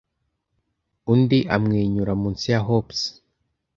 [1.13, 2.99] undi amwenyura munsi ya hops